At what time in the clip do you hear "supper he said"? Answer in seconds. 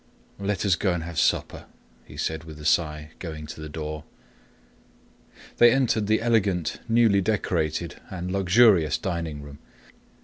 1.19-2.43